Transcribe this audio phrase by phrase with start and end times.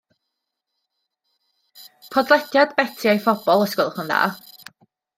[2.15, 4.23] Podlediad Beti a'i phobl os gwelwch yn dda